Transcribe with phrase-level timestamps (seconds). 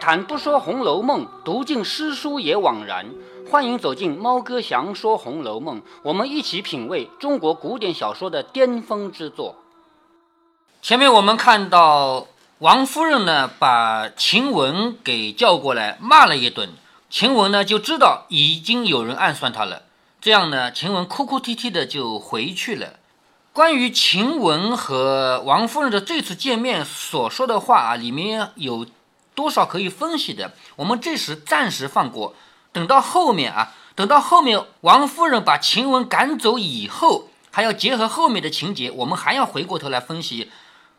[0.00, 3.06] 谈不说《红楼梦》，读尽诗书也枉然。
[3.50, 9.56] 欢迎走进猫哥祥说《红楼梦》，我们一起品味中国古典小说的巅峰之作。
[10.80, 12.26] 前面我们看到
[12.58, 16.70] 王夫人呢，把晴雯给叫过来骂了一顿，
[17.10, 19.82] 晴雯呢就知道已经有人暗算她了。
[20.20, 22.94] 这样呢，晴雯哭哭啼啼的就回去了。
[23.52, 28.86] 关于晴雯和王夫人的这次见面所说的话啊，里面有
[29.38, 30.52] 多少可以分析的？
[30.74, 32.34] 我们这时暂时放过，
[32.72, 40.50] 等到后面啊，等到后面王夫人把晴雯赶走以后，还要结合后面的情节，我们还要回过头来分析，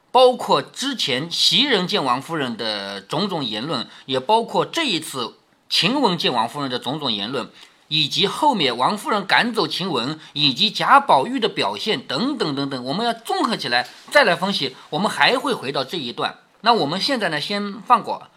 [0.10, 5.36] 包括之前袭人见王夫人的种种言论，也包括这一次
[5.68, 7.52] 晴雯见王夫人的种种言论。
[7.92, 14.76] 以及后面王夫人赶走晴雯，以及贾宝玉的表现等等等等，我们要综合起来再来分析。
[14.92, 16.38] 我们还会回到这一段。
[16.62, 18.28] 那我们现在呢，先放过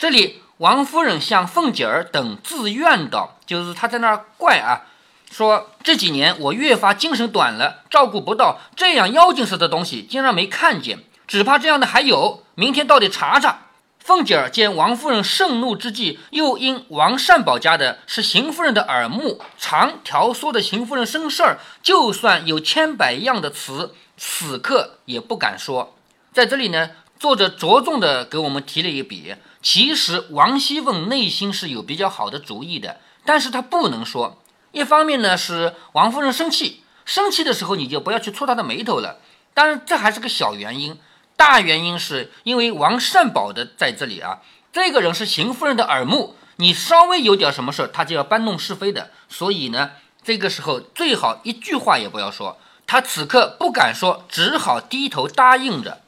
[0.00, 0.40] 这里。
[0.56, 4.84] 王夫人向凤姐儿等自愿的：“就是她在那儿怪啊，
[5.30, 12.44] 说这几年我越发精神短了，照顾不到这样妖精似的东西，竟然没看见，只怕这样的还有。
[12.54, 13.60] 明天到底查查。”
[14.00, 25.94] 凤姐儿见王夫人盛怒之际，又因王善保家的是邢夫人的耳目，常调唆的邢夫人生事儿，就算有千百样的词，此刻也不敢说。
[26.32, 29.34] 在这里呢，作者着重的给我们提了一笔。
[29.62, 34.42] 其实王熙凤内心是有比较好的主意的，但是她不能说。
[34.72, 39.18] 一方面呢，是王夫人生气，生气的时候你就不要去触她的眉头了。
[39.52, 40.98] 当然，这还是个小原因。
[41.36, 44.40] 大原因是因为王善保的在这里啊，
[44.72, 49.10] 这个人是邢夫人的耳目，你稍微有点什么事，他就要搬弄是非的。
[49.28, 49.90] 所以呢，
[50.22, 52.58] 这个时候最好一句话也不要说。
[52.86, 56.00] 他此刻不敢说，只好低头答应着。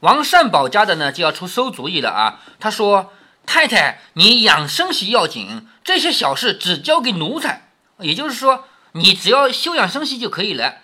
[0.00, 2.40] 王善保家的呢，就要出馊主意了啊。
[2.60, 3.12] 他说
[3.44, 7.70] ：“太太，你养生息要紧，这些小事只交给奴才。
[7.98, 10.76] 也就是说，你只要休养生息就可以了，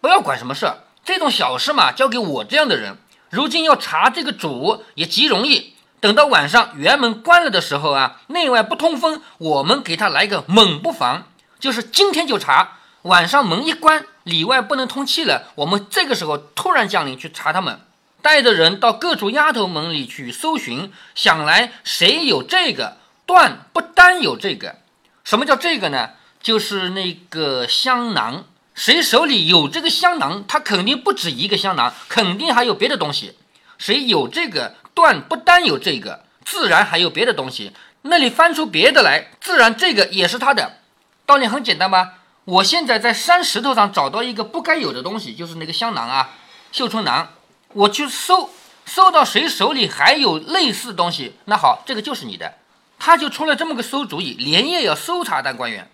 [0.00, 0.84] 不要管什么事儿。
[1.04, 2.96] 这种小事嘛，交给我这样的人。”
[3.28, 11.28] 如今要查这个主也极容易，等到晚上辕门关了的时候啊，内外不通风，我们给他来个猛不防，
[11.58, 12.78] 就是今天就查。
[13.02, 17.80] 晚上门一关，里外不能通气了，我们这个时候突然降临去查他们，
[18.22, 22.96] 带着人到各处丫头门里去搜寻，想来谁有这个
[23.26, 24.76] 断不单有这个，
[25.24, 26.10] 什么叫这个呢？
[26.40, 28.44] 就是那个香囊。
[28.74, 33.36] 谁手里有这个香囊，他肯定不止一个香囊，肯定还有别的东西。
[33.76, 37.72] 谁有这个断，不单有这个，自然还有别的东西。
[38.02, 40.78] 那里翻出别的来，自然这个也是他的。
[41.26, 42.14] 道理很简单吧？
[42.44, 46.30] 我现在在山石头上找到一个不该有的东西，就是那个香囊啊，
[46.72, 47.28] 绣春囊。
[47.72, 48.50] 我去搜，
[48.84, 52.54] 搜到谁手里还有类似东西，那好，这个就是你的。
[52.98, 55.90] 他就出了这么个馊主意，连夜要搜查大观园。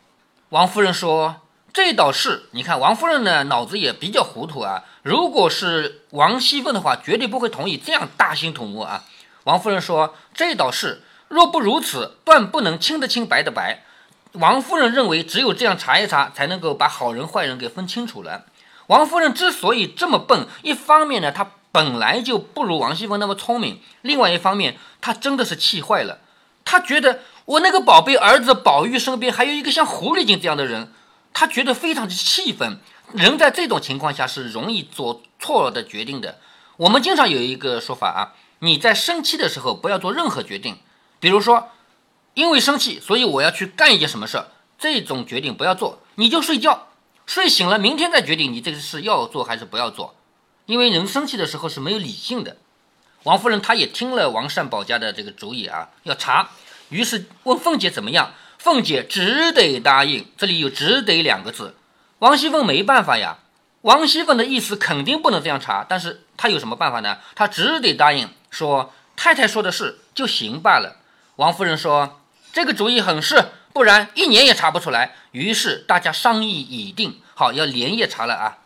[0.51, 1.43] 王夫人说。
[1.71, 4.83] 这倒是，你看王夫人呢，脑子也比较糊涂啊。
[5.03, 9.05] 如果是王熙凤的话，绝对不会同意这样大兴土木啊。
[9.45, 13.85] 王夫人说：“这倒是，若不如此，断不能清的清白的白。”
[14.33, 18.47] 王夫人认为，只有这样查一查，才能够把好人坏人给分清楚了。
[18.89, 26.19] 王夫人之所以这么笨，一方面呢，她本来就不如王熙凤那么聪明；另外一方面，她真的是气坏了。
[26.65, 30.93] 她觉得我那个宝贝儿子宝玉身边还有一个像狐狸精这样的人。
[31.31, 32.81] 他觉得非常的气愤，
[33.13, 36.41] 人在这种情况下是容易做错了的决定的。
[36.79, 40.79] 我们经常有一个说法啊，你在生气的时候不要做任何决定，
[41.21, 41.69] 比如说，
[42.35, 44.43] 因为生气，所以我要去干一件什么事，
[44.79, 46.89] 这种决定不要做，你就睡觉，
[47.25, 50.17] 睡醒了明天再决定你这个事要做还是不要做，
[50.69, 52.59] 因为人生气的时候是没有理性的。
[53.23, 56.51] 王夫人她也听了王善保家的这个主意啊，要查，
[56.91, 58.35] 于是问凤姐怎么样。
[58.59, 61.75] 凤姐只得答应，这里有“只得”两个字。
[62.19, 63.39] 王熙凤没办法呀，
[63.81, 67.17] 王熙凤的意思肯定不能这样查，但是她有什么办法呢？
[67.35, 70.97] 她只得答应，说太太说的是就行罢了。
[71.37, 72.21] 王夫人说
[72.53, 73.43] 这个主意很是，
[73.73, 75.15] 不然一年也查不出来。
[75.31, 78.59] 于是大家商议已定，好要连夜查了啊。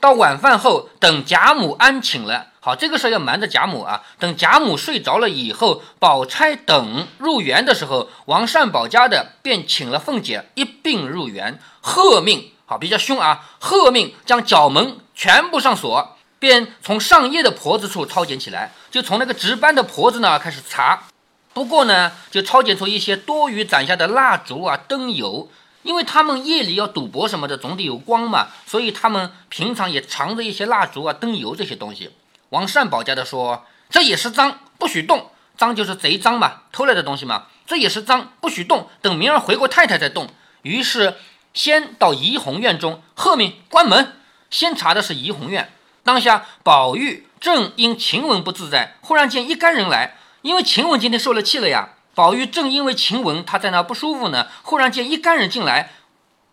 [0.00, 2.46] 到晚饭后，等贾母安寝了。
[2.60, 4.02] 好，这个事儿要瞒着贾母啊。
[4.18, 21.04] 等贾母睡着了以后，宝钗等入园的时候，王善保家的便请了凤姐一并入园，喝命，好比较凶啊，喝命将角门全部上锁，便从上夜的婆子处抄检起来，就从那个值班的婆子那开始查。
[21.52, 25.48] 不过呢，就抄检出一些多余攒下的蜡烛啊、灯油，
[25.82, 32.10] 因为他们夜里要赌博什么的，总得有光嘛，所以他们平常也藏着一些蜡烛啊、灯油这些东西。
[32.50, 35.30] 王善保家的说：“这也是赃，不许动。
[35.56, 40.28] 赃就是贼赃嘛，偷来的东西嘛，这也是赃，不许动，等明儿回过太太再动。
[40.62, 41.16] 于是
[41.52, 44.16] 先到怡红院中后面关门，
[44.48, 45.72] 先查的是怡红院。
[46.02, 51.90] 当下宝玉正因晴雯不自在，忽然见一干人来，因为晴雯今天受了气了呀。
[52.14, 55.92] 宝玉正因为晴雯他在那不舒服呢，忽然见一干人进来，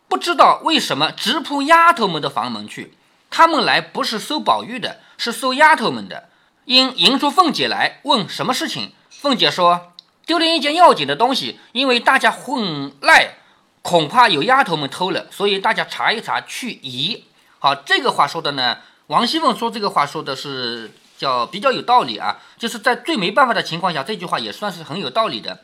[0.07, 2.95] 不知道为什么直扑丫头们的房门去。
[3.29, 6.29] 他们来不是搜宝玉的，是搜丫头们的。
[6.65, 9.93] 因迎出凤姐来问什么事情，凤姐说
[10.25, 13.35] 丢了一件要紧的东西，因为大家混赖，
[13.81, 17.25] 恐怕有丫头们偷了，所以大家查一查去疑。
[17.59, 18.77] 好，这个话说的呢，
[19.07, 25.61] 王熙凤说这个话说的是叫比较有道理啊，就是在最没办法的情况下，这句话也算是很有道理的。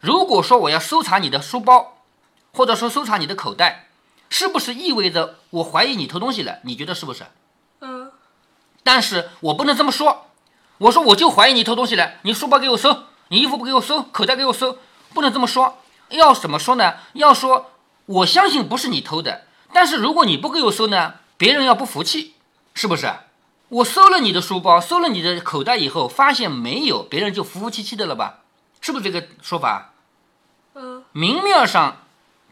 [0.00, 1.98] 如果说我要搜查你的书包，
[2.52, 3.88] 或者说搜查你的口袋，
[4.30, 6.58] 是不是意味着我怀疑你偷东西了？
[6.62, 7.24] 你觉得是不是？
[7.80, 8.10] 嗯，
[8.82, 10.26] 但是我不能这么说。
[10.78, 14.78] 我说我就怀疑你偷东西了，你书包给我搜，你衣服不给我搜，口袋给我搜，
[15.12, 15.78] 不能这么说。
[16.10, 16.94] 要怎么说呢？
[17.14, 17.70] 要说
[18.06, 22.34] 我相信不是你偷的，但是如果你不给我搜呢，别人要不服气，
[22.74, 23.12] 是不是？
[23.68, 28.40] 我搜了你的书包，搜了你的口袋以后，发现没有，别人就服服气气的了吧？
[28.80, 29.92] 是不是这个说法？
[30.74, 32.02] 嗯，明面上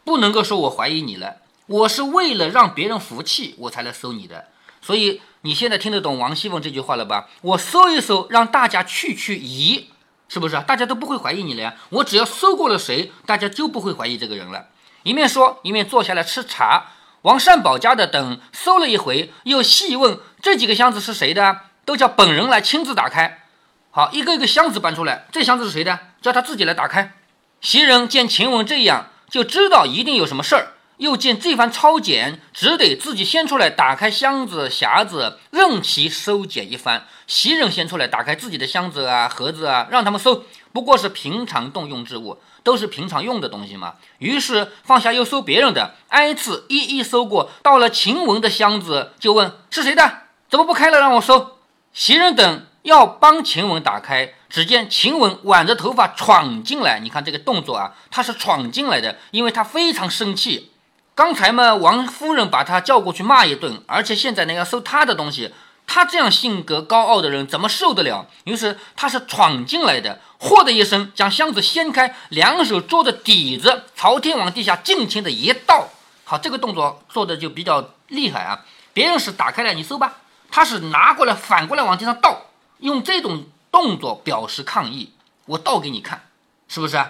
[0.05, 1.37] 不能够说我怀疑你了，
[1.67, 4.49] 我是为了让别人服气，我才来搜你的，
[4.81, 5.21] 所以。
[5.45, 7.29] 你现在听得懂王熙凤这句话了吧？
[7.41, 9.89] 我搜一搜，让大家去去疑，
[10.29, 10.55] 是不是？
[10.61, 11.75] 大家都不会怀疑你了呀。
[11.89, 14.69] 我只要搜过了谁，大家就不会怀疑这个人了。
[15.03, 16.93] 一面说，一面坐下来吃茶。
[17.23, 23.45] 王善保家的等搜了一回，又细问这几个箱子是谁的，都叫本人来亲自打开。
[23.93, 26.01] 好，一个一个箱子搬出来，这箱子是谁的？
[26.21, 27.15] 叫他自己来打开。
[27.61, 30.73] 袭人见晴雯这样，就知道一定有什么事儿。
[30.97, 37.07] 又见这番抄检，只得自己先出来打开箱子匣子，任其搜检一番。
[37.29, 43.95] 袭人先出来打开自己的箱子啊、盒子啊，让他们搜，不过是平常动用之物，都是平常用的东西嘛。
[44.19, 47.51] 于是放下又搜别人的，挨次一一搜过。
[47.63, 50.19] 到了晴雯的箱子，就问是谁的？
[50.53, 51.57] 怎么不开了让我搜？
[51.95, 57.01] 袭人等要帮晴雯打开，只见晴雯挽着头发闯进来。
[57.01, 60.71] 你看这个动作啊，她是闯进来的，因为她非常生气。
[61.15, 65.55] 刚才嘛，王夫人把他叫过去骂一顿，而且现在呢要收他的东西，
[65.87, 68.27] 他这样性格高傲的人怎么受得了？
[68.45, 75.89] 于是他是闯进来的，嚯的一声将箱子掀开，两手捉着底子，朝天往地下尽情的一倒。
[76.25, 78.67] 好，这个动作做的就比较厉害啊！
[78.93, 80.19] 别人是打开了你收吧，
[80.53, 82.43] 他是拿过来反过来往地上倒，
[82.79, 85.15] 用这种动作表示抗议。
[85.47, 86.27] 我倒给你看，
[86.69, 87.03] 是不是？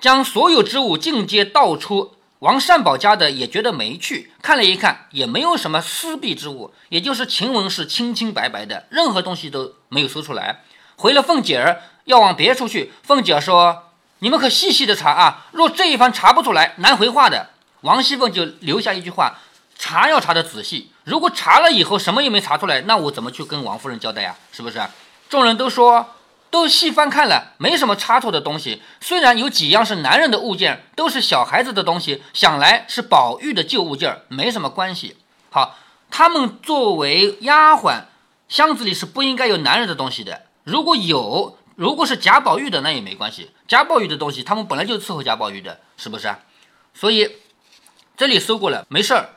[0.00, 2.14] 将所有之物尽皆倒出。
[2.38, 10.62] 王善保家的也觉得没趣，看了一看，也没有什么私弊之物，也就是晴雯是清清白白的，任何东西都没有搜出来。
[10.94, 12.92] 回了凤姐儿，要往别处去。
[13.02, 13.90] 凤姐儿说
[14.20, 17.50] ：“你们可细细的查啊，若这一番查不出来，难回话的。”
[17.82, 19.38] 王熙凤就留下一句话
[19.76, 24.36] ：“查要查的仔细，如果查了以后什么也没查出来，那我怎么去跟王夫人交代呀？
[24.52, 24.80] 是不是？”
[25.28, 26.14] 众人都说。
[26.50, 28.82] 都细翻看了，没什么差错的东西。
[29.02, 35.18] 虽然有几样是男人的物件，都是小孩子的东西，想来是宝玉的旧物件，没什么关系。
[35.50, 35.76] 好，
[36.10, 38.04] 他们作为丫鬟，
[38.48, 40.44] 箱子里是不应该有男人的东西的。
[40.64, 43.50] 如果有，如果是贾宝玉的，那也没关系。
[43.68, 46.34] 贾宝玉的东西，他们本来就伺候贾宝玉的，是不是？
[46.94, 47.30] 所以
[48.16, 49.28] 这里搜过了，没事儿。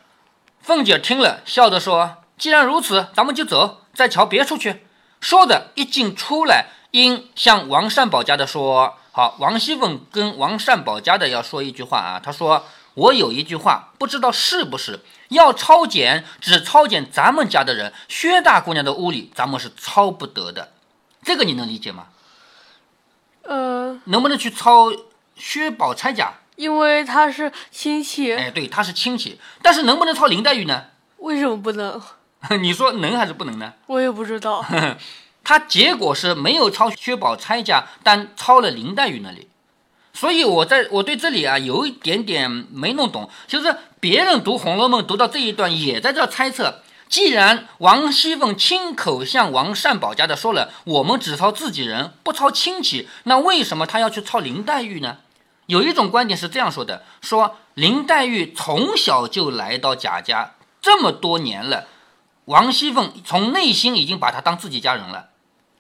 [0.62, 4.86] 凤姐听了，笑着说：“既然如此，咱们就走，再瞧别处去。”
[5.20, 6.68] 说着一进出来。
[6.92, 12.20] 应向王善保家的说好，王熙凤跟王善保家的要说一句话啊。
[12.22, 12.66] 他说
[12.96, 15.00] ：“我有一句话，不知道是不是
[15.30, 17.94] 要抄检，只抄检咱们家的人。
[18.10, 20.74] 薛大姑娘的屋里，咱们是抄不得的。
[21.24, 22.08] 这个你能理解吗？
[23.44, 24.92] 呃，能不能去抄
[25.38, 26.41] 薛宝钗家？
[26.62, 28.32] 因为他是亲戚。
[28.36, 29.40] 哎，对，他是亲戚。
[29.64, 30.86] 但是能不能抄林黛玉呢？
[31.18, 32.00] 为什么不能？
[32.62, 33.74] 你说能还是不能呢？
[33.88, 34.64] 我也不知道。
[35.44, 39.48] 他结果是没有抄薛宝钗家，但抄了林黛玉那里，
[40.14, 55.18] 所以我在我对这里啊有一点点没弄懂，就是别人读《红楼梦》读到这一段也在这猜测，既然王熙凤亲口向王善保家的说了，我们只抄自己人，不抄亲戚，那为什么他要去抄林黛玉呢？
[55.68, 61.88] 有一种观点是这样说的，说林黛玉从小就来到贾家这么多年了，
[62.46, 65.30] 王熙凤从内心已经把她当自己家人了。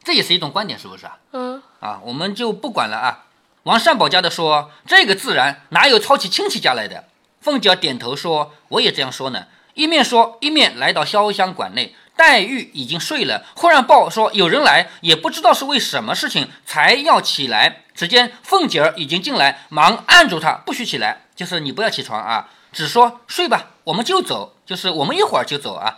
[0.03, 1.17] 这也是一种观点，是不是啊？
[1.31, 3.25] 嗯，啊，我们就不管了啊。
[3.63, 7.05] 王善保家的说，这个自然哪有抄起亲戚家来的？
[7.39, 9.45] 凤姐点头说，我也这样说呢。
[9.73, 17.81] 一面说，一面来到潇湘馆内，黛玉已经睡了，忽然报说有人来，也不知道是为什么事情才要起来。
[17.95, 25.97] 只见凤姐儿已经进来，忙按住她，不许起来，就是你不要起床啊，只说睡吧，我们就走，就是我们一会儿就走啊。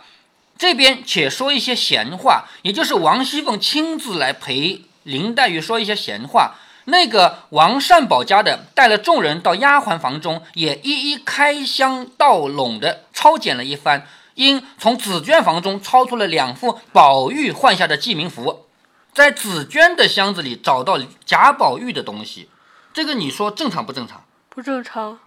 [0.56, 6.54] 这边且说一些闲话，也就是王熙凤亲自来陪林黛玉说一些闲话。
[6.86, 18.66] 那个王善保家的带了众人到丫鬟房中，也一一开箱倒笼的抄检了一番，因从紫娟房中抄出了两副宝玉换下的记名符，
[19.12, 22.48] 在紫娟的箱子里找到贾宝玉的东西，
[22.92, 24.24] 这个你说正常不正常？
[24.48, 25.18] 不正常。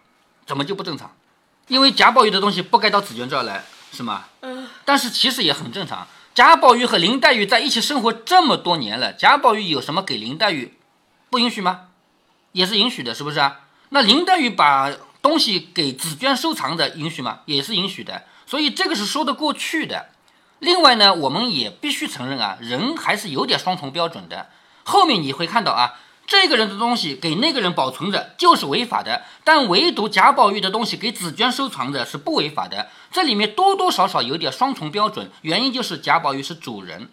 [0.45, 1.15] 怎么就不正常？
[1.67, 4.25] 因为贾宝玉的东西不该到紫娟这儿来，是吗？
[4.41, 6.07] 嗯，但是其实也很正常。
[6.33, 10.77] 贾宝玉和林黛玉在一起生活这么多年了，贾宝玉有什么给林黛玉
[11.29, 11.87] 不允许吗？
[12.51, 13.61] 也是允许的，是不是啊？
[13.89, 17.39] 那林黛玉把东西给紫娟收藏的，允许吗？
[17.45, 18.23] 也是允许的。
[18.47, 20.07] 所以这个是说得过去的。
[20.59, 24.47] 另外呢，我们也必须承认啊，人还是有点双重标准的。
[24.83, 32.87] 后面你会看到啊，这个人的东西给那个人保存着就是违法的，但唯独贾宝玉的东西给紫娟收藏着是不违法的。
[33.11, 37.09] 这里面多多少少有点双重标准，原因就是贾宝玉是主人，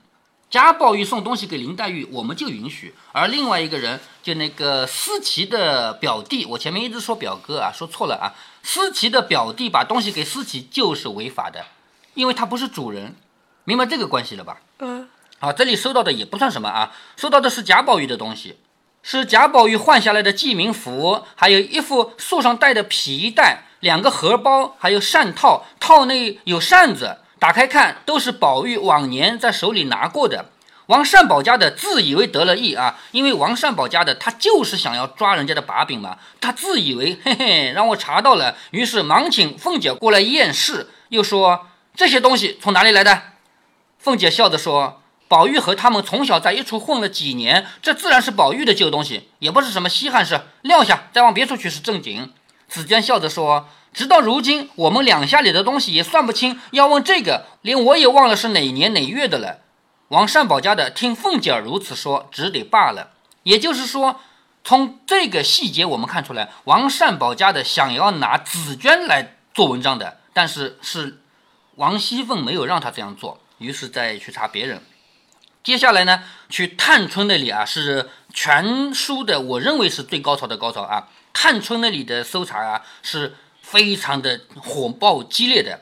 [0.49, 8.33] 贾宝玉送东西给林黛玉，我们就允许；而另外一个人，就那个思琪的表弟，我前面一直说表哥啊，说错了啊，
[8.67, 11.67] 思琪的表弟把东西给思琪就是违法的，
[12.15, 13.15] 因为他不是主人，
[13.65, 14.57] 明白这个关系了吧？
[14.79, 15.07] 嗯，
[15.39, 18.57] 好，这里收到的也不算什么啊，收到的是贾宝玉的东西，
[19.03, 30.47] 是贾宝玉换下来的记名符，还有一副树上带的皮带，两个荷包，还有扇套，套内有扇子，打开看都是宝玉往年在手里拿过的。
[30.87, 43.23] 王善保家的自以为得了意啊，因为王善保家的他就是想要抓人家的把柄嘛，他自以为嘿嘿让我查到了，于是忙请凤姐过来验视，又说这些东西从哪里来的？
[43.99, 52.35] 凤姐笑着说：“宝玉和他们从小在一处混了几年，这自然是宝玉的旧东西，也不是什么稀罕事，撂下再往别处去是正经。”
[52.69, 59.61] 紫娟笑着说：“直到如今，我们两下里的东西也算不清，要问这个，连我也忘了是哪年哪月的了。”
[60.09, 63.13] 王善保家的听凤姐儿如此说，只得罢了。
[63.43, 64.21] 也就是说，
[64.63, 71.21] 从这个细节我们看出来，王善保家的想要拿紫娟来做文章的，但是是
[71.77, 74.81] 王熙凤没有让他这样做，于是再去查别人。
[75.63, 81.09] 接下来呢，去探春那里啊，是全书的，我认为是最高潮的高潮啊。
[81.33, 85.81] 探春那里的搜查啊，是非常的火爆激烈的。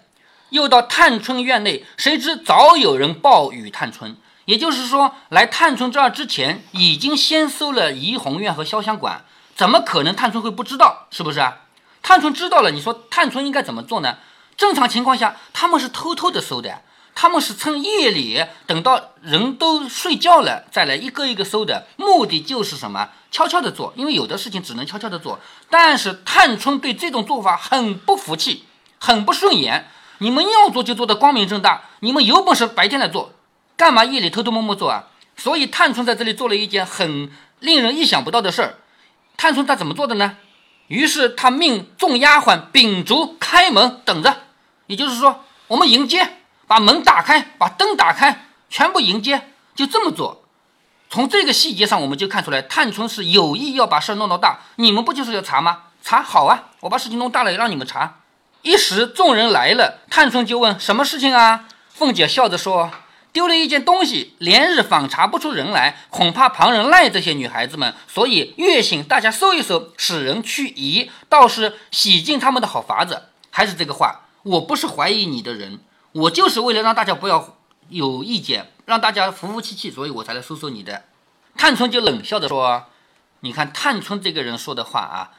[0.53, 9.25] 又到探春院内，谁知早有人报与探春，也就是说，来探春这儿之前，已经先搜了怡红院和潇湘馆，
[9.57, 11.07] 怎么可能探春会不知道？
[11.11, 11.63] 是不是啊？
[12.03, 14.19] 探春知道了，你说探春应该怎么做呢？
[14.55, 16.83] 正常情况下，他们是偷偷的搜的，
[17.15, 23.09] 他们是趁夜里等到人都睡觉了再来一个一个搜的，目的就是什么？
[23.31, 25.41] 悄悄的做，因为有的事情只能悄悄的做。
[25.71, 28.65] 但是探春对这种做法很不服气，
[28.99, 29.89] 很不顺眼。
[30.23, 33.33] 你们要做就做的光明正大，你们有本事白天来做，
[33.77, 35.07] 干嘛夜里偷偷摸摸做啊？
[35.37, 38.79] 所以探春在这里做了一件很令人意想不到的事儿。
[39.37, 40.37] 探春她怎么做的呢？
[40.87, 44.43] 于是她命众丫鬟秉烛开门等着，
[44.87, 46.37] 也就是说，我们迎接，
[46.69, 50.45] 把门打开，把灯打开，全部迎接，就这么做。
[51.11, 54.61] 从这个细节上，我们就看出来，探春是有意要把事儿弄到大。
[54.77, 55.81] 你们不就是要查吗？
[56.01, 58.21] 查好啊，我把事情弄大了，也让你们查。
[58.63, 61.69] 一时众人来了，探春就问什么事情啊？
[61.89, 62.91] 凤姐笑着说
[63.33, 75.81] ：“丢了一件东西，连日访查不出人来，恐怕旁人赖这些女孩子们，所以越醒大家搜一搜，使人去疑，倒是洗净他们的好法子。”还是这个话，我不是怀疑你的人，
[76.13, 81.03] 我就是为了让大家不要有意见，让大家服服气气，所以我才来搜搜你的。
[81.57, 82.85] 探春就冷笑着说
[83.41, 85.33] ：“你看探春这个人说的话啊。”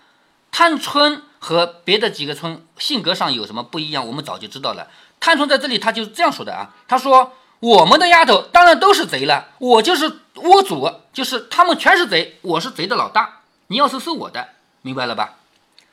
[0.52, 4.08] 探春和别的几个村性格上有什么不一样？
[4.08, 4.88] 我们早就知道了。
[5.20, 6.74] 探春在这里，他就是这样说的啊。
[6.88, 13.42] 他说：“我们的丫头当然都是贼了，我就是窝主，就是他们全是贼，我是贼的老大。
[13.68, 14.52] 你要搜搜我的，
[14.84, 15.34] 明白了吧？”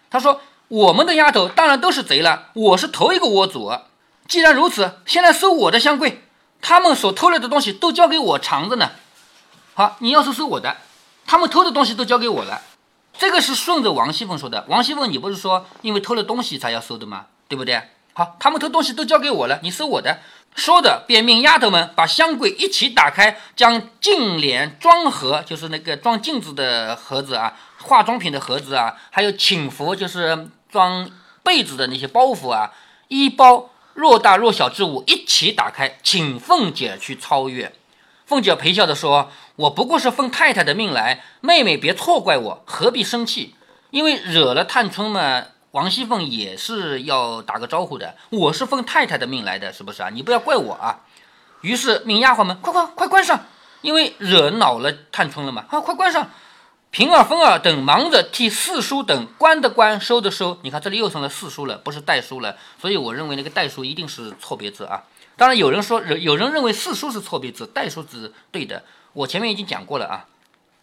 [0.08, 3.72] 他说：“我们的丫头当然都是贼了，我是头一个窝主。
[4.28, 6.22] 既然如此，先来搜我的香柜，
[6.62, 8.92] 他们所偷来的东西都交给我藏着呢。
[9.74, 10.76] 好，你要是搜我的，
[11.26, 12.62] 他们偷的东西都交给我了。”
[13.20, 14.64] 这个是顺着王熙凤说的。
[14.66, 17.26] 王熙凤，你不是说因为偷了东西才要收的吗？
[17.48, 17.82] 对不对？
[18.14, 20.20] 好，他们偷东西都交给我了，你收我的。
[20.54, 31.06] 说的便命丫头们把箱柜一起打开，将镜帘、装盒，就是那个装镜子的盒子啊，化妆品的盒子啊，还有寝服，就是装
[31.42, 32.72] 被子的那些包袱啊，
[33.08, 37.70] 一包若大若小之物一起打开，请凤姐去超越。
[38.24, 39.28] 凤姐陪笑着说
[39.60, 43.54] ：“我不过是奉太太的命来，妹妹别错怪我，何必生气？
[43.90, 48.16] 因为惹了探春嘛，王熙凤也是要打个招呼的。
[48.30, 50.08] 我是奉太太的命来的，是不是啊？
[50.08, 51.00] 你不要怪我啊。”
[51.60, 53.38] 于是命丫鬟们快快快关上，
[53.82, 55.66] 因为惹恼了探春了嘛。
[55.68, 56.30] 啊，快关上！
[56.90, 60.58] 平儿、凤儿等忙着替四叔等关的关，收的收。
[60.62, 62.56] 你看这里又成了四叔了，不是代叔了。
[62.80, 65.04] 所以我认为那个代叔一定是错别字啊。
[65.36, 68.82] 当然有人说，有人认为四叔是错别字，代叔是对的。
[69.12, 70.26] 我前面已经讲过了啊。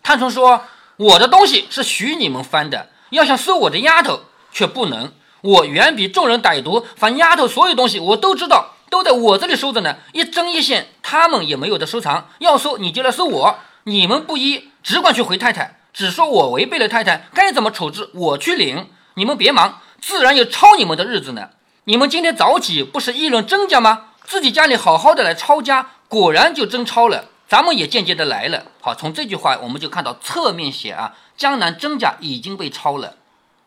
[0.04, 0.64] 探春说
[0.98, 5.12] ：“我的东西是许你们翻的，要想收我的丫头却不能。
[5.42, 12.30] 我远比众人歹毒，凡丫头所有东西我都知道。”都在我这里收着呢，一针一线，他们也没有的收藏。
[12.40, 18.88] 要收你就来收我，你们不依，只管去回太太，只说我违背了太太，该怎么处置我去领。
[19.16, 21.50] 你们别忙，自然有抄你们的日子呢。
[21.84, 24.12] 你们今天早起不是议论甄家吗？
[24.24, 27.26] 自己家里好好的来抄家，果然就真抄了。
[27.48, 28.66] 咱们也间接的来了。
[28.82, 33.16] 好，从这句话我们就看到侧面写啊，江南甄家已经被抄了。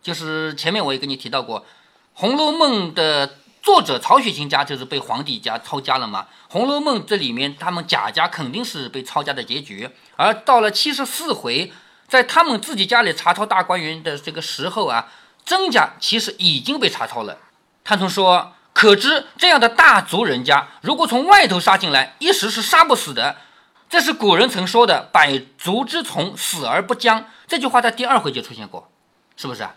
[0.03, 1.61] 就是前面我也跟你提到过，
[2.15, 3.37] 《红楼梦》的。
[3.63, 11.71] 作者曹雪芹家就是被皇帝家抄家了嘛，《红楼梦》这里面他们贾家肯定是被抄家的结局，而到了七十四回，
[12.09, 15.09] 在他们自己家里查抄大观园的这个时候啊，
[15.45, 17.37] 甄家其实已经被查抄了。
[17.85, 23.37] 探春说：“可知这样的大族人家，如果从外头杀进来，一时是杀不死的。
[23.90, 28.88] 这是古人曾说的‘百足之虫，死而不僵’这句话，在第二回就出现过，
[29.37, 29.75] 是不是啊？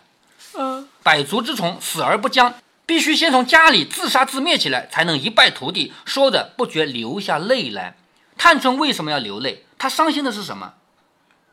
[0.53, 2.53] 嗯，百足之虫，死而不僵。”
[2.85, 5.93] 必须先从家里自杀自灭起来，才能一败涂地。
[6.05, 7.95] 说的不觉流下泪来。
[8.37, 9.65] 探春为什么要流泪？
[9.79, 10.73] 她伤心的是什么？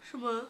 [0.03, 0.49] 什么？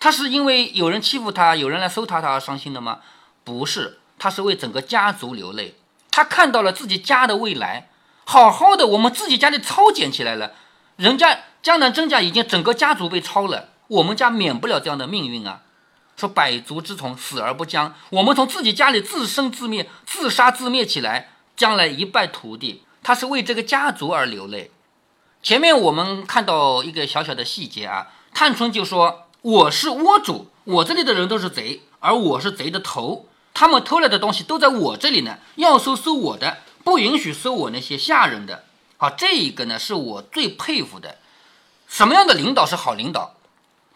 [0.00, 2.98] 她是因为有人欺负她，有人来搜她，她而伤心的吗？
[3.44, 5.76] 不是，她是为整个家族流泪。
[6.10, 7.88] 她看到了自己家的未来，
[8.24, 10.52] 好好的，我们自己家里抄捡起来了。
[10.96, 15.62] 人家江南甄家已经整个家族被抄了，我们家免不了这样的命运啊。
[16.16, 17.92] 说百足之虫，死而不僵。
[18.10, 22.84] 我们从自己家里自生自灭、自杀自灭起来，将来一败涂地。
[23.02, 24.70] 他是为这个家族而流泪。
[25.42, 33.26] 前面我们看到一个小小的细节啊，探春就说：“我是窝主，我这里的人都是贼，而我是贼的头。
[33.52, 38.64] 他们偷来的东西都在我这里呢，要收收我的，不允许收我那些下人的。
[39.04, 41.18] 啊，这一个呢是我最佩服的。
[41.86, 43.34] 什么样的领导是好领导？”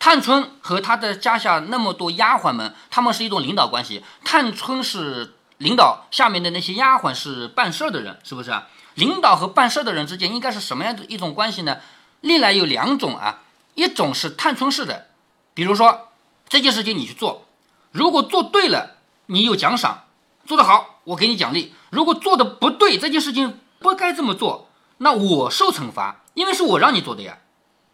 [0.00, 4.04] 探春和他的家下那么多丫鬟们，他们是一种领导关系。
[4.24, 8.68] 探春是领导，下面的那些丫鬟是办事的人，是不是啊？
[8.94, 11.78] 领导和办事的人之间应该是什么样的一种关系呢？
[12.20, 13.40] 历来有两种啊，
[13.74, 15.08] 一种是探春式的，
[15.54, 16.08] 比如说
[16.48, 17.46] 这件事情你去做，
[17.90, 20.04] 如果做对了，你有奖赏；
[20.46, 24.67] 做得好，我给你奖励；如果做的不对，这件事情不该这么做，
[24.98, 27.38] 那我受惩罚，因为是我让你做的呀，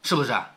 [0.02, 0.50] 是不是啊？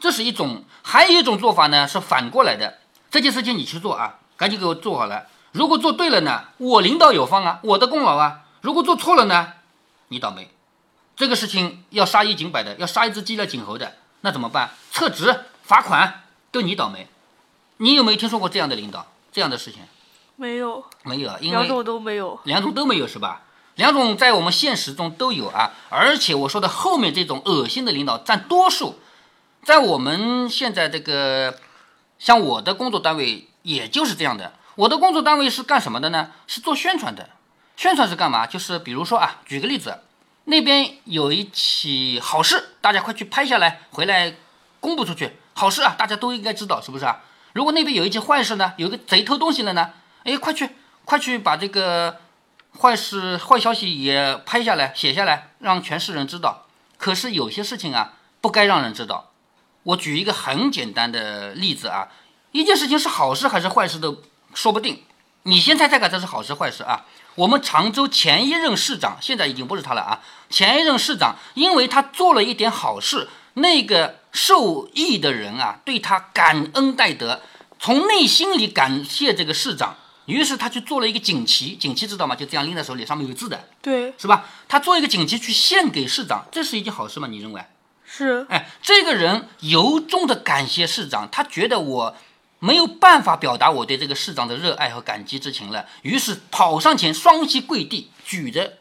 [0.00, 2.78] 这是一种，还有一种做法呢，是反过来的。
[3.10, 5.26] 这件事情你去做啊，赶紧给我做好了。
[5.52, 8.40] 如果做对了呢，我领导有方啊，我的功劳啊。
[8.62, 9.52] 如果做错了呢，
[10.08, 10.50] 你倒霉。
[11.14, 14.70] 这个事情要杀一儆百的，要杀一只鸡来儆猴的，那怎么办？
[14.90, 17.06] 撤职、罚款，都你倒霉。
[17.76, 19.82] 你有没有听说过这样的领导这样的事情？
[20.36, 23.42] 没有，没有，因为两种都没有，两种都没有是吧？
[23.76, 25.72] 两种在我们现实中都有啊。
[25.88, 28.98] 而且我说的后面这种恶心的领导占多数。
[29.64, 31.56] 在我们现在这个，
[32.18, 34.52] 像我的工作单位，也就是这样的。
[34.74, 36.32] 我的工作单位是干什么的呢？
[36.46, 37.30] 是做宣传的。
[37.76, 38.46] 宣传是干嘛？
[38.46, 40.00] 就是比如说啊，举个例子，
[40.44, 44.34] 那边有一起好事，大家快去拍下来，回来
[44.80, 45.36] 公布出去。
[45.54, 47.20] 好事啊，大家都应该知道，是不是啊？
[47.52, 49.90] 如果那边有一件坏事呢，有个贼偷东西了呢，
[50.24, 50.68] 哎，快去，
[51.04, 52.18] 快去把这个
[52.80, 56.66] 坏事、坏消息也拍下来、写下来，让全市人知道。
[56.98, 59.30] 可是有些事情啊，不该让人知道。
[59.82, 62.08] 我举一个很简单的例子啊，
[62.52, 64.22] 一件事情是好事还是坏事都
[64.54, 65.02] 说不定，
[65.42, 67.04] 你先猜猜看这是好事坏事啊？
[67.34, 77.40] 我们常州前一任市长现在已经不是他了啊，前一任市长因为他做了一点好事，那个受益的人啊对他感恩戴德，
[77.80, 82.34] 从内心里感谢这个市长，于是他去做了一个锦旗，锦旗知道吗？
[82.36, 84.44] 就这样拎在手里，上面有字的，对，是吧？
[84.68, 87.26] 他做一个锦旗去献给市长，这是一件好事吗？
[87.28, 87.64] 你认为？
[88.04, 92.14] 是，哎，这个人由衷的感谢市长，他觉得我
[92.58, 98.74] 没有办法表达我对这个市长的热爱和感激之情了，于是跑上前，双膝跪地，举着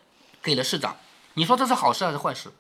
[0.44, 0.98] 给了市长。
[1.36, 2.52] 你说这是好事还是坏事？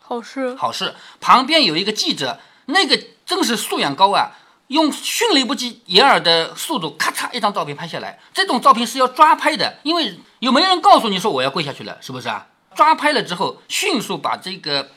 [0.00, 0.54] 好事。
[0.56, 0.94] 好事。
[1.20, 4.32] 旁边有一个记者，那个真是素养高啊，
[4.68, 8.18] 用迅雷不及掩耳的速度，咔嚓一张照片拍下来。
[8.32, 12.46] 这种照片是要抓拍的，因为有没有人告诉你说我要跪下去了，是不是啊？
[12.74, 14.90] 抓拍了之后，迅速把这个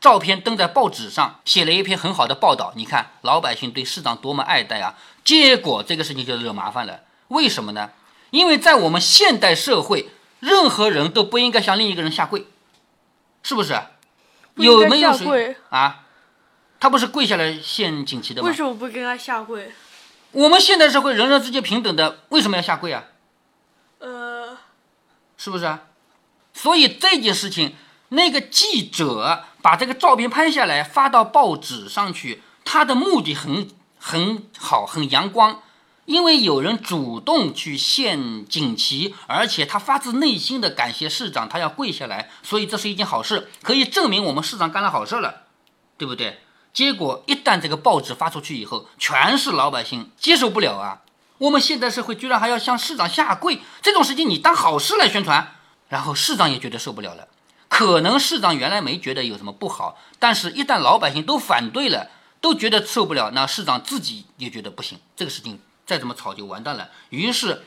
[0.00, 2.72] 照片登在报纸上，写了一篇很好的报道。
[2.74, 4.96] 你看老百姓对市长多么爱戴啊！
[5.24, 7.00] 结果这个事情就惹麻烦了。
[7.28, 7.90] 为什么呢？
[8.30, 10.08] 因为在我们现代社会，
[10.40, 12.46] 任何人都不应该向另一个人下跪，
[13.42, 13.78] 是不是？
[14.56, 16.00] 有没有谁啊？
[16.80, 18.54] 他不是跪下来献锦旗的吗为？
[18.54, 19.70] 什么不跟他下跪？
[20.32, 23.04] 我们现代社会人人之间平等的，为什么要下跪啊？
[23.98, 24.56] 呃，
[25.36, 25.82] 是不是啊？
[26.54, 27.74] 所以这件事情，
[28.08, 35.62] 那个记者把这个照片拍下来发到报纸上去，他的目的很很好，很阳光，
[36.06, 45.42] 因为有人主动去献锦旗，而且他发自内心的感谢市长，他要跪下来，所以这是一件好事，可以证明我们市长干了好事了，
[45.98, 46.40] 对不对？
[46.72, 51.02] 结果一旦这个报纸发出去以后，全是老百姓接受不了啊！
[51.38, 55.54] 我们现代社会居然还要向市长下跪，这种事情你当好事来宣传，
[55.88, 57.26] 然后市长也觉得受不了了。
[57.68, 66.90] 可能市长原来没觉得有什么不好，但是一旦老百姓都反对了，都觉得受不了，那市长自己也觉得不行，这个事情再怎么吵就完蛋了。
[67.08, 67.64] 于是，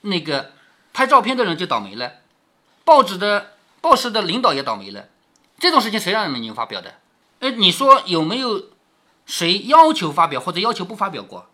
[0.00, 0.52] 那个
[0.92, 2.12] 拍照片的人就倒霉了，
[2.84, 5.06] 报纸的报社的领导也倒霉了。
[5.58, 6.94] 这种事情谁让你们发表的？
[7.42, 8.68] 呃，你说有没有
[9.26, 11.46] 谁要求发表或者要求不发表过？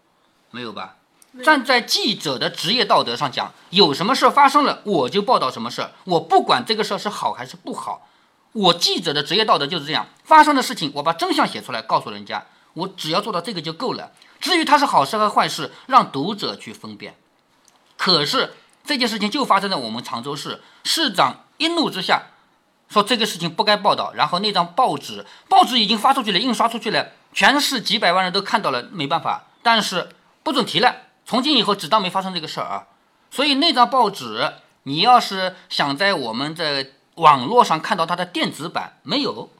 [0.50, 0.96] 没有吧？
[1.42, 8.06] 站在记者的职业道德上讲，有什么事儿发生了，我就报道什么事儿，我不管这个事儿是好还是不好。
[8.52, 14.12] 我记者的职业道德就是这样，发生的事情我把真相写出来，告诉人家，我只要做到这个就够了。
[14.40, 17.16] 至于它是好事和坏事，让读者去分辨。
[17.96, 18.52] 可是
[18.84, 22.26] 这件事情就发生在我们常州市，市长一怒之下
[22.88, 30.08] 说这个事情不该报道，然后那张报纸，报纸已经发出去了，印刷出去了，全市几百万人都看到了，没办法，但是
[30.42, 30.96] 不准提了，
[31.26, 32.86] 从今以后只当没发生这个事儿啊。
[33.30, 39.50] 所以那张报纸，你要是想在我们在网络上看到它的电子版，没有，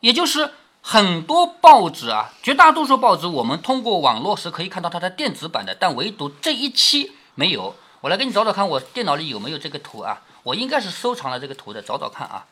[0.00, 0.50] 也就是
[0.82, 7.76] 很多报纸啊，绝大多数报纸我们通过网络是可以看到它的电子版的，但唯独这一期没有。
[8.00, 10.20] 我来给你找找看，我电脑里有没有这个图啊？
[10.42, 12.44] 我应该是收藏了这个图的，找找看啊。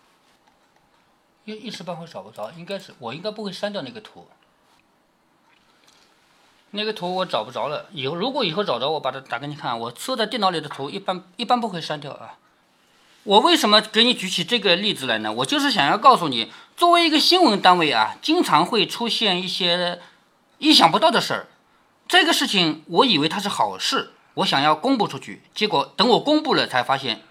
[1.44, 4.26] 一一时半会找不着，应该是我应该不会删掉那个图。
[6.70, 9.78] 那个图我找不着了，以后如果以后找着，我把它打给你看。
[9.78, 12.38] 我收在电脑里的图一般一般不会删掉啊。
[13.22, 15.32] 我为什么给你举起这个例子来呢？
[15.32, 20.00] 我就是想要告诉你，作为一个新闻单位啊，经常会出现一些
[20.58, 21.46] 意想不到的事儿。
[22.08, 27.22] 这个事情我以为它是好事，我想要公布出去，结果等我公布了才发现，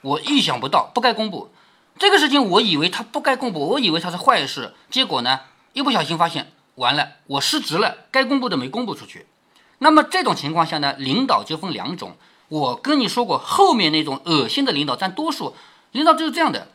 [0.00, 1.52] 我意想不到，不该公布。
[1.98, 5.40] 这个事情我以为他不该公布，我以为他是坏事，结果呢，
[5.72, 9.26] 一不小心发现，完了，我失职了，该公布的没公布出去。
[9.78, 12.16] 那么这种情况下呢，领导就分两种。
[12.48, 15.54] 我跟你说过，后面那种恶心的领导占多数，
[15.92, 16.68] 领导就是这样的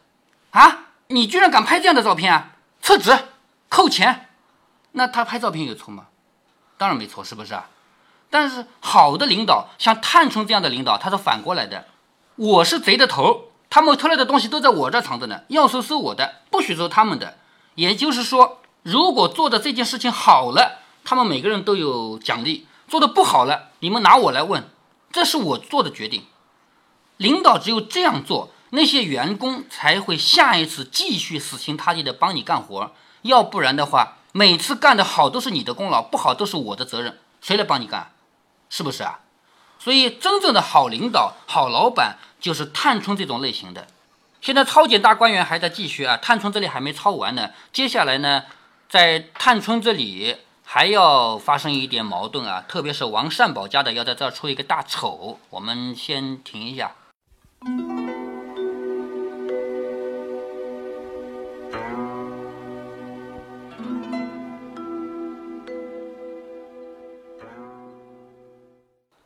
[0.51, 0.85] 啊！
[1.07, 2.55] 你居然敢拍这样的照片啊？
[2.81, 3.15] 撤职，
[3.67, 4.29] 扣钱。
[4.93, 6.05] 那他拍照片有错吗？
[6.77, 7.69] 当然没错，是不是啊？
[8.29, 11.85] 但是好的领导，像探春这样的领导，他是反过来的。
[12.37, 17.37] 我是贼的头，他们偷来的东西都在我这藏着呢，要收收我的，不许收他们的。
[17.73, 24.69] 也就是说，如果做的这件事情好了，他们每个人都有奖励；做的不好了，你们拿我来问。
[25.11, 26.23] 这是我做的决定。
[27.17, 32.93] 领导只有这样做，那些员工才会下一次继续死心塌地的帮你干活。
[33.23, 37.19] 要不然的话，每次干得好都是你的功劳，不好都是我的责任。
[37.41, 38.13] 谁来帮你干？
[38.69, 39.19] 是不是啊？
[39.77, 43.87] 所以，真正的好领导、好老板就是探春这种类型的。
[44.39, 47.49] 现在超检大观园还在继续啊，探春这里还没抄完呢。
[47.73, 48.43] 接下来呢，
[48.87, 55.39] 在探春这里还要发生一点矛盾啊，特别是王善保家的要在这儿出一个大丑。
[55.49, 56.91] 我们先停一下。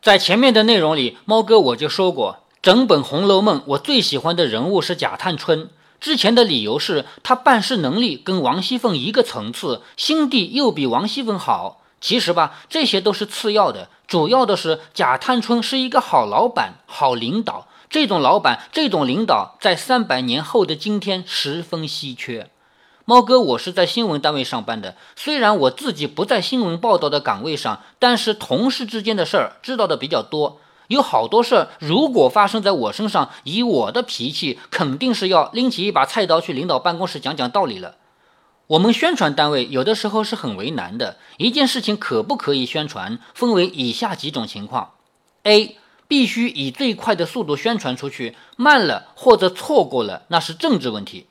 [0.02, 5.70] 在前面的内容里，猫哥我就说过，整本《红楼梦》我最喜欢的人物是贾探春。
[6.02, 11.82] 之前的理由是他办事能力跟王熙凤一个层次，心地又比王熙凤好。
[12.02, 17.68] 其实吧，这些都是次要的，主要的是贾探春是一个好老板、好领导。
[17.90, 22.50] 这种老板、这种领导，在三百年后的今天十分稀缺。
[23.06, 30.60] 猫哥，我是在新闻单位上班的，虽然我自己不在新闻报道的岗位上，但是同事之间的事儿知道的比较多。
[30.90, 37.96] 有好多事儿，如果发生在我身上，以我的脾气，肯定是要拎起一把菜刀去领导办公室讲讲道理了。
[38.66, 41.18] 我们宣传单位有的时候是很为难的。
[41.38, 44.94] 一件事情可不可以宣传，分为以下几种情况
[45.44, 51.28] ：A，必须以最快的速度宣传出去，慢了或者错过了，那是政治问题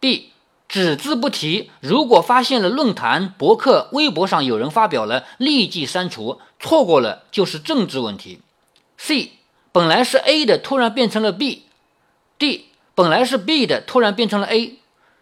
[0.00, 0.28] ；B，
[0.68, 8.40] 只字不提，如果发现了论坛、博客、微博上有人发表了，立即删除，错过了就是政治问题
[9.04, 9.30] ；C，
[9.72, 14.78] 本来是 A 的，突然变成了 B；D，本来是 B 的，突然变成了 A。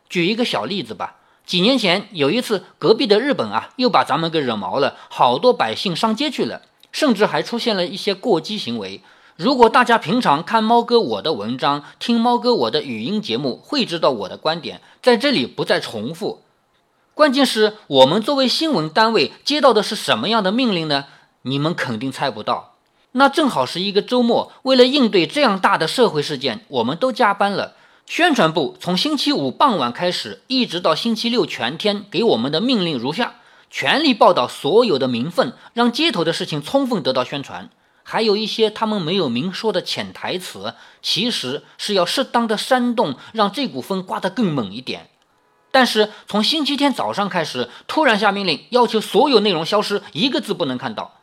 [0.08, 1.16] 举一个小例子吧。
[1.46, 6.62] 几年前有一次，隔壁的日本啊，又把咱们给惹毛了，好多百姓上街去了，
[6.92, 9.00] 甚至还出现了一些过激行为。
[9.36, 16.42] 如果大家平常看猫哥我的文章，听猫哥我的语音节目，会知道我的观点，在这里不再重复。
[17.14, 21.06] 关键是我们作为新闻单位接到的是什么样的命令呢？
[21.42, 22.69] 你们肯定猜不到。
[23.12, 27.74] 那正好是一个周末，为了应对这样大的社会事件，我们都加班了。
[28.06, 33.34] 宣传部从星期五傍晚开始，一直到星期六全天，给我们的命令如下：
[33.68, 37.68] 全力报道所有的民愤，让街头的事情充分得到宣传。
[38.02, 45.08] 还有一些他们没有明说的潜台词，其实是要适当的煽动，让这股风刮得更猛一点。
[45.70, 51.19] 但是从星期天早上开始，突然下命令，要求所有内容消失，一个字不能看到。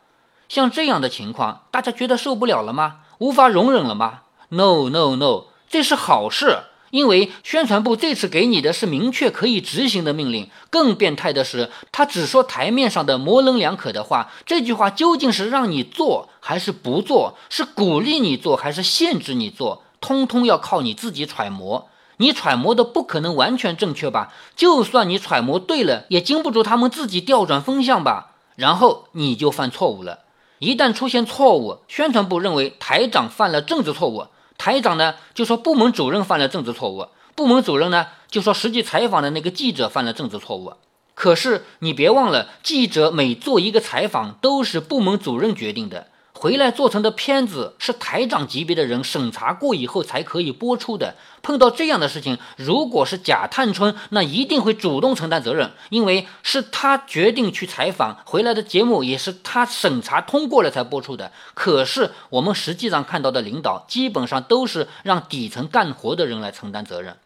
[0.48, 3.00] 像这样的情况，大家觉得受不了了吗？
[3.18, 6.60] 无法容忍了吗？No No No，这是好事。
[6.90, 14.30] 因为宣传部这次给你的是明确可以执行的命令，更变态的是，他只说台面上的模棱两可的话。
[14.46, 17.36] 这句话究竟是让你做还是不做？
[17.50, 19.82] 是鼓励你做还是限制你做？
[20.00, 21.90] 通通要靠你自己揣摩。
[22.16, 24.32] 你揣摩的不可能完全正确吧？
[24.56, 28.32] 就算你揣摩对了，也经不住他们自己调转风向吧？
[28.56, 30.20] 然后你就犯错误了。
[30.58, 34.26] 一旦出现错误，宣传部认为台长犯了政治错误。
[34.56, 40.72] 台长呢就说部门主任犯了政治错误，部门主任呢就说实际采访的那个记者犯了政治错误。
[41.14, 46.08] 可是你别忘了，记者每做一个采访都是部门主任决定的。
[46.40, 51.16] 回来做成的片子是台长级别的人审查过以后才可以播出的。
[51.42, 61.32] 碰到这样的事情，如果是贾探春，那一定会主动承担责任，因为是他决定去采访，回来的节目也是他审查通过了才播出的。
[61.54, 67.16] 可是我们实际上看到的领导，基本上都是让底层干活的人来承担责任。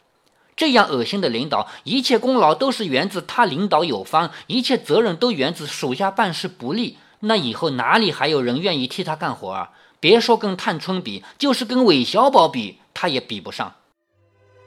[0.57, 6.96] 这样恶心的领导，一切功劳都是源自他领导有方，一切责任都源自属下办事不力。
[7.24, 9.70] 那以后哪里还有人愿意替他干活啊？
[10.00, 13.74] 别说跟探春比，就是跟韦小宝比，他也比不上。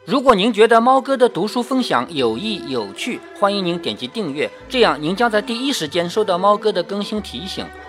[0.05, 7.65] 如果您觉得猫哥的读书分享有益有趣，欢迎您点击订阅，这样您将在第一时间收到猫哥的更新提醒。